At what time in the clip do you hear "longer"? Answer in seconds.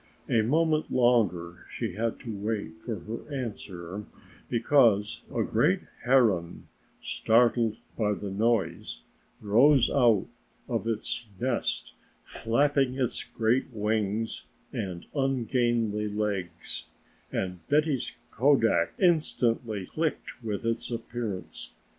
0.91-1.67